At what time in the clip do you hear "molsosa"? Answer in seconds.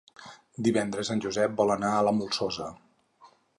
2.23-2.73